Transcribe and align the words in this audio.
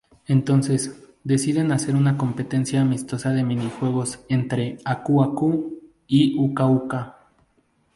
Entonces, 0.25 0.99
deciden 1.23 1.71
hacer 1.71 1.95
una 1.95 2.17
competencia 2.17 2.81
amistosa 2.81 3.33
de 3.33 3.43
minijuegos 3.43 4.19
entre 4.29 4.79
Aku-Aku 4.83 5.77
y 6.07 6.35
Uka-Uka. 6.39 7.17